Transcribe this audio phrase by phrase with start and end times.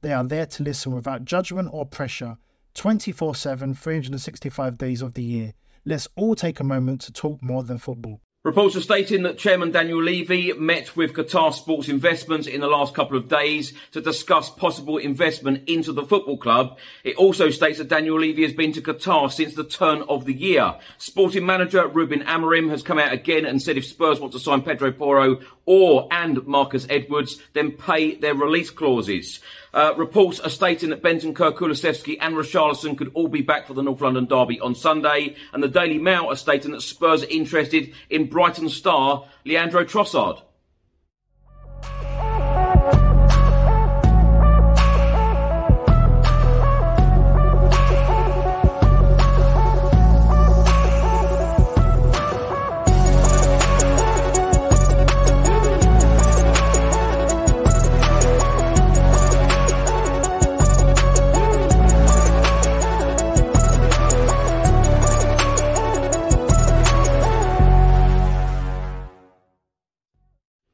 [0.00, 2.36] They are there to listen without judgment or pressure
[2.74, 5.54] 24 7, 365 days of the year.
[5.84, 8.20] Let's all take a moment to talk more than football.
[8.44, 12.94] Reports are stating that Chairman Daniel Levy met with Qatar Sports Investments in the last
[12.94, 16.78] couple of days to discuss possible investment into the football club.
[17.02, 20.32] It also states that Daniel Levy has been to Qatar since the turn of the
[20.32, 20.76] year.
[20.98, 24.62] Sporting manager Ruben Amorim has come out again and said if Spurs want to sign
[24.62, 25.40] Pedro Porro
[25.70, 29.40] or and Marcus Edwards, then pay their release clauses.
[29.74, 33.82] Uh, reports are stating that Bentancur, Kulusevski and Richarlison could all be back for the
[33.82, 35.36] North London derby on Sunday.
[35.52, 40.40] And the Daily Mail are stating that Spurs are interested in Brighton star Leandro Trossard.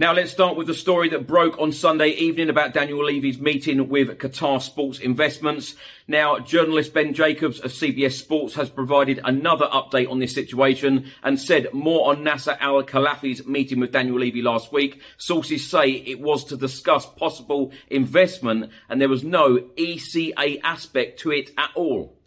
[0.00, 3.88] Now let's start with the story that broke on Sunday evening about Daniel Levy's meeting
[3.88, 5.74] with Qatar Sports Investments.
[6.06, 11.40] Now, journalist Ben Jacobs of CBS Sports has provided another update on this situation and
[11.40, 15.02] said more on Nasser Al Khelaifi's meeting with Daniel Levy last week.
[15.16, 21.32] Sources say it was to discuss possible investment and there was no ECA aspect to
[21.32, 22.17] it at all.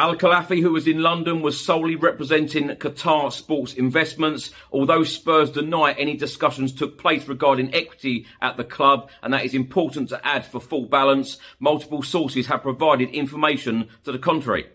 [0.00, 5.92] Al Khelaifi, who was in London, was solely representing Qatar Sports Investments, although Spurs deny
[5.92, 10.46] any discussions took place regarding equity at the club, and that is important to add
[10.46, 11.36] for full balance.
[11.58, 14.68] Multiple sources have provided information to the contrary.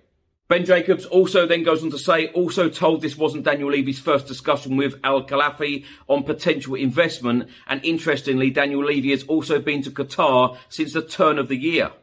[0.47, 4.27] Ben Jacobs also then goes on to say, also told this wasn't Daniel Levy's first
[4.27, 9.89] discussion with Al Khelaifi on potential investment, and interestingly, Daniel Levy has also been to
[9.89, 11.93] Qatar since the turn of the year.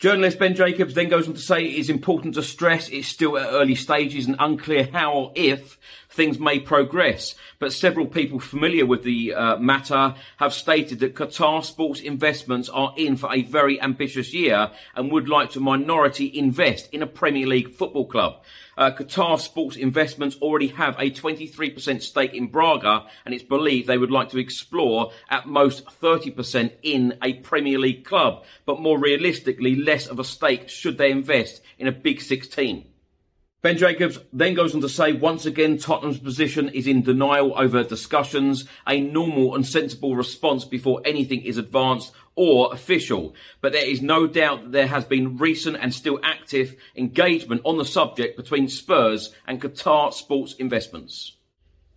[0.00, 3.36] Journalist Ben Jacobs then goes on to say it is important to stress it's still
[3.36, 5.78] at early stages and unclear how or if
[6.20, 7.34] things may progress.
[7.58, 12.92] But several people familiar with the uh, matter have stated that Qatar sports investments are
[12.98, 17.46] in for a very ambitious year and would like to minority invest in a Premier
[17.46, 18.42] League football club.
[18.76, 23.96] Uh, Qatar Sports Investments already have a 23% stake in Braga, and it's believed they
[23.96, 29.74] would like to explore at most 30% in a Premier League club, but more realistically,
[29.74, 32.89] less of a stake should they invest in a Big Six team.
[33.62, 37.84] Ben Jacobs then goes on to say, once again, Tottenham's position is in denial over
[37.84, 43.34] discussions, a normal and sensible response before anything is advanced or official.
[43.60, 47.76] But there is no doubt that there has been recent and still active engagement on
[47.76, 51.36] the subject between Spurs and Qatar Sports Investments.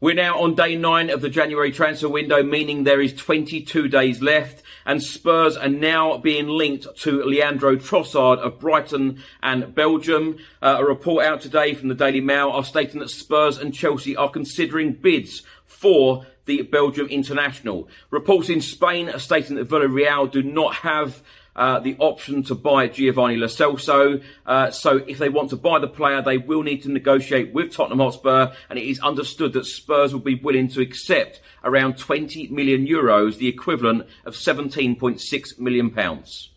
[0.04, 4.22] We're now on day nine of the January transfer window, meaning there is 22 days
[4.22, 10.40] left, and Spurs are now being linked to Leandro Trossard of Brighton and Belgium.
[10.62, 14.14] Uh, a report out today from the Daily Mail are stating that Spurs and Chelsea
[14.14, 17.88] are considering bids for the Belgium international.
[18.10, 21.24] Reports in Spain are stating that Villarreal do not have
[21.56, 24.24] uh, the option to buy Giovanni Lo Celso.
[24.46, 27.72] Uh, so if they want to buy the player, they will need to negotiate with
[27.72, 32.48] Tottenham Hotspur, and it is understood that Spurs will be willing to accept around 20
[32.48, 36.50] million euros, the equivalent of 17.6 million pounds.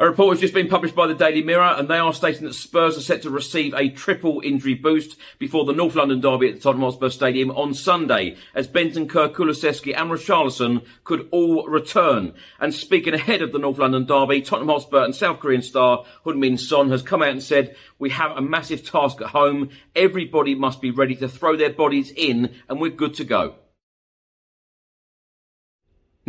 [0.00, 2.54] A report has just been published by the Daily Mirror and they are stating that
[2.54, 6.54] Spurs are set to receive a triple injury boost before the North London derby at
[6.54, 12.32] the Tottenham Hotspur Stadium on Sunday as Bentancur, Kulusevski and Richarlison could all return.
[12.58, 16.56] And speaking ahead of the North London derby, Tottenham Hotspur and South Korean star Heung-min
[16.56, 19.68] Son has come out and said, we have a massive task at home.
[19.94, 23.56] Everybody must be ready to throw their bodies in and we're good to go.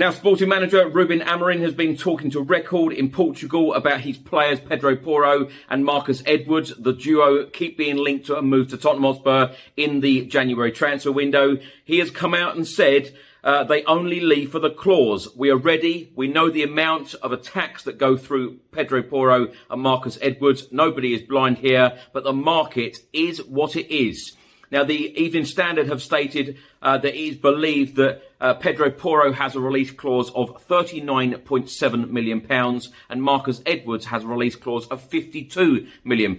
[0.01, 4.59] Now, sporting manager Ruben Amorim has been talking to Record in Portugal about his players
[4.59, 6.73] Pedro Porro and Marcus Edwards.
[6.75, 11.11] The duo keep being linked to a move to Tottenham Hotspur in the January transfer
[11.11, 11.59] window.
[11.85, 15.27] He has come out and said uh, they only leave for the clause.
[15.35, 16.11] We are ready.
[16.15, 20.67] We know the amount of attacks that go through Pedro Porro and Marcus Edwards.
[20.71, 24.35] Nobody is blind here, but the market is what it is.
[24.71, 29.33] Now, the Evening Standard have stated uh, that it is believed that uh, Pedro Porro
[29.33, 35.09] has a release clause of £39.7 million and Marcus Edwards has a release clause of
[35.09, 36.37] £52 million.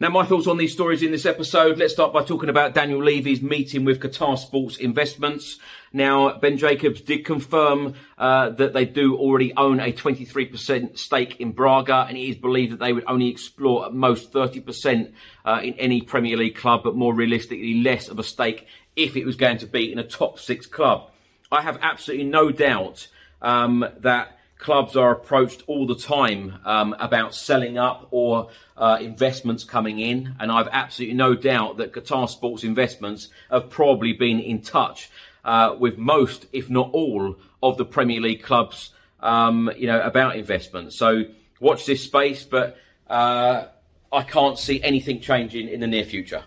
[0.00, 1.78] Now, my thoughts on these stories in this episode.
[1.78, 5.60] Let's start by talking about Daniel Levy's meeting with Qatar Sports Investments.
[5.92, 11.52] Now, Ben Jacobs did confirm uh, that they do already own a 23% stake in
[11.52, 15.12] Braga, and it is believed that they would only explore at most 30%
[15.44, 18.66] uh, in any Premier League club, but more realistically, less of a stake
[18.96, 21.08] if it was going to be in a top six club.
[21.52, 23.06] I have absolutely no doubt
[23.40, 29.62] um, that clubs are approached all the time um, about selling up or uh, investments
[29.62, 34.62] coming in, and I've absolutely no doubt that Qatar Sports Investments have probably been in
[34.62, 35.10] touch
[35.44, 40.36] uh, with most, if not all, of the Premier League clubs, um, you know, about
[40.36, 40.96] investments.
[40.96, 41.24] So
[41.60, 43.66] watch this space, but uh,
[44.10, 46.42] I can't see anything changing in the near future.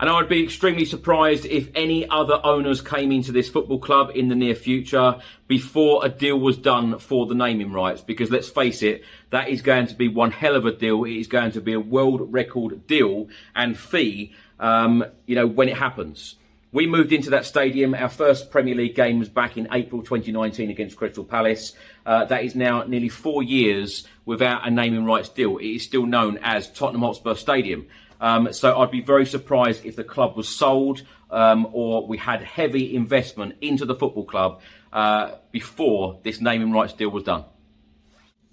[0.00, 4.12] And I would be extremely surprised if any other owners came into this football club
[4.14, 5.16] in the near future
[5.48, 8.00] before a deal was done for the naming rights.
[8.00, 11.02] Because let's face it, that is going to be one hell of a deal.
[11.04, 15.68] It is going to be a world record deal and fee, um, you know, when
[15.68, 16.36] it happens.
[16.70, 17.94] We moved into that stadium.
[17.94, 21.72] Our first Premier League game was back in April 2019 against Crystal Palace.
[22.04, 25.56] Uh, that is now nearly four years without a naming rights deal.
[25.56, 27.86] It is still known as Tottenham Hotspur Stadium.
[28.20, 32.42] Um, so I'd be very surprised if the club was sold um, or we had
[32.42, 34.60] heavy investment into the football club
[34.92, 37.44] uh, before this naming rights deal was done.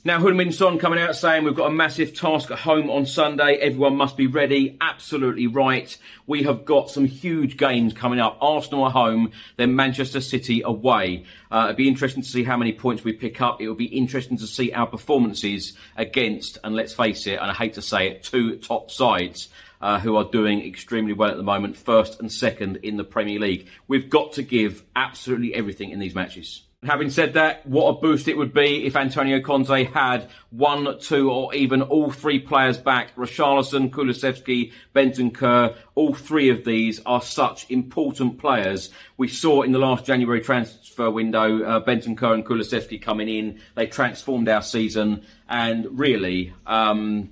[0.08, 3.56] Now, Heung-min Son coming out saying we've got a massive task at home on Sunday.
[3.56, 4.78] Everyone must be ready.
[4.80, 5.98] Absolutely right.
[6.28, 8.38] We have got some huge games coming up.
[8.40, 11.26] Arsenal at home, then Manchester City away.
[11.50, 13.60] Uh, it'd be interesting to see how many points we pick up.
[13.60, 17.56] It will be interesting to see our performances against, and let's face it, and I
[17.56, 19.50] hate to say it, two top sides.
[19.82, 23.40] Uh, who are doing extremely well at the moment, first and second in the Premier
[23.40, 23.68] League.
[23.88, 26.65] We've got to give absolutely everything in these matches.
[26.86, 31.32] Having said that, what a boost it would be if Antonio Conte had one, two,
[31.32, 33.16] or even all three players back.
[33.16, 38.92] Richarlison, Kulusevski, Bentancur, all three of these are such important players.
[39.18, 43.60] We saw in the last January transfer window, uh, Bentancur and Kulusevski coming in.
[43.74, 47.32] They transformed our season, and really, um,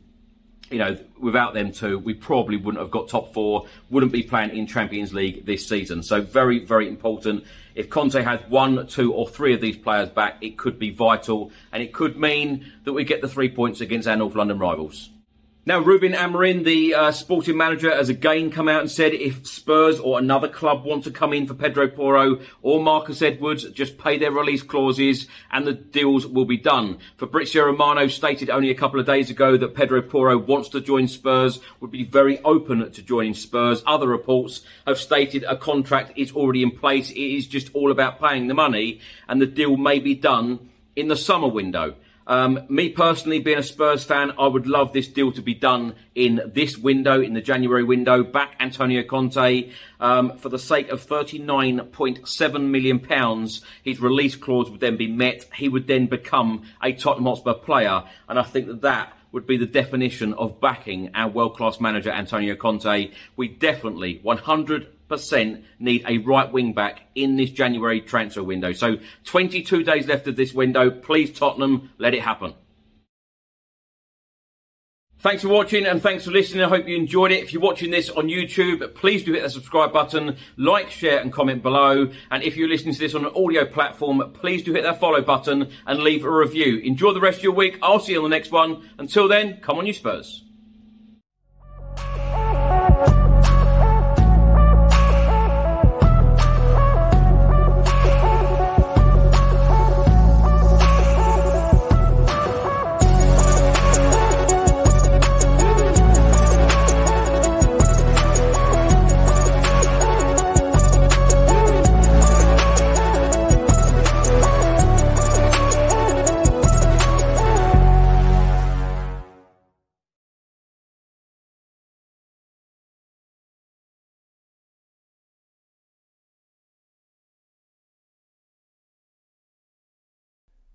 [0.71, 4.57] you know, without them two, we probably wouldn't have got top four, wouldn't be playing
[4.57, 6.01] in Champions League this season.
[6.03, 7.43] So very, very important.
[7.75, 11.51] If Conte has one, two, or three of these players back, it could be vital,
[11.71, 15.09] and it could mean that we get the three points against our North London rivals.
[15.65, 19.97] Now, Ruben Amorim, the uh, sporting manager, has again come out and said if Spurs
[19.97, 24.17] or another club want to come in for Pedro Porro or Marcus Edwards, just pay
[24.17, 26.97] their release clauses and the deals will be done.
[27.15, 31.07] Fabrizio Romano stated only a couple of days ago that Pedro Porro wants to join
[31.07, 33.83] Spurs, would be very open to joining Spurs.
[33.87, 37.09] Other reports have stated a contract is already in place.
[37.09, 41.07] It is just all about paying the money and the deal may be done in
[41.07, 41.95] the summer window.
[42.25, 45.95] Um, me personally, being a Spurs fan, I would love this deal to be done
[46.15, 48.23] in this window, in the January window.
[48.23, 53.47] Back Antonio Conte um, for the sake of £39.7 million.
[53.83, 55.45] His release clause would then be met.
[55.55, 58.03] He would then become a Tottenham Hotspur player.
[58.29, 62.11] And I think that that would be the definition of backing our world class manager
[62.11, 63.11] Antonio Conte.
[63.35, 68.71] We definitely 100 percent need a right wing back in this January transfer window.
[68.71, 70.89] So 22 days left of this window.
[70.89, 72.53] Please, Tottenham, let it happen.
[75.23, 76.65] Thanks for watching and thanks for listening.
[76.65, 77.41] I hope you enjoyed it.
[77.41, 81.31] If you're watching this on YouTube, please do hit the subscribe button, like, share, and
[81.31, 82.11] comment below.
[82.29, 85.21] And if you're listening to this on an audio platform, please do hit that follow
[85.21, 86.79] button and leave a review.
[86.79, 87.79] Enjoy the rest of your week.
[87.81, 88.89] I'll see you on the next one.
[88.97, 90.42] Until then, come on, you Spurs.